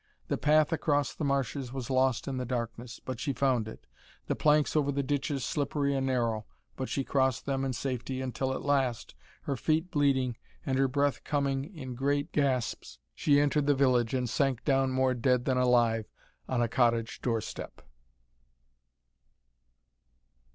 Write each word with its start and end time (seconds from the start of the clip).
The 0.29 0.37
path 0.39 0.73
across 0.73 1.13
the 1.13 1.23
marshes 1.23 1.71
was 1.71 1.91
lost 1.91 2.27
in 2.27 2.37
the 2.37 2.43
darkness, 2.43 2.99
but 2.99 3.19
she 3.19 3.33
found 3.33 3.67
it; 3.67 3.85
the 4.25 4.35
planks 4.35 4.75
over 4.75 4.91
the 4.91 5.03
ditches 5.03 5.45
slippery 5.45 5.93
and 5.93 6.07
narrow, 6.07 6.47
but 6.75 6.89
she 6.89 7.03
crossed 7.03 7.45
them 7.45 7.63
in 7.63 7.73
safety, 7.73 8.19
until 8.19 8.51
at 8.51 8.63
last, 8.63 9.13
her 9.43 9.55
feet 9.55 9.91
bleeding 9.91 10.37
and 10.65 10.79
her 10.79 10.87
breath 10.87 11.23
coming 11.23 11.65
in 11.65 11.93
great 11.93 12.31
gasps, 12.31 12.97
she 13.13 13.39
entered 13.39 13.67
the 13.67 13.75
village 13.75 14.15
and 14.15 14.27
sank 14.27 14.63
down 14.65 14.89
more 14.91 15.13
dead 15.13 15.45
than 15.45 15.57
alive 15.59 16.07
on 16.49 16.63
a 16.63 16.67
cottage 16.67 17.21
doorstep. 17.21 17.83